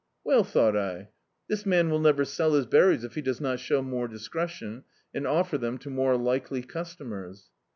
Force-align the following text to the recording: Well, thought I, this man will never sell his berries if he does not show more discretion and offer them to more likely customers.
Well, 0.23 0.43
thought 0.43 0.75
I, 0.75 1.09
this 1.47 1.63
man 1.63 1.91
will 1.91 1.99
never 1.99 2.25
sell 2.25 2.55
his 2.55 2.65
berries 2.65 3.03
if 3.03 3.13
he 3.13 3.21
does 3.21 3.39
not 3.39 3.59
show 3.59 3.83
more 3.83 4.07
discretion 4.07 4.83
and 5.13 5.27
offer 5.27 5.59
them 5.59 5.77
to 5.77 5.91
more 5.91 6.17
likely 6.17 6.63
customers. 6.63 7.51